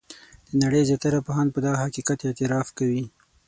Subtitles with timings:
[0.49, 3.03] د نړۍ زیاتره پوهان په دغه حقیقت اعتراف کوي.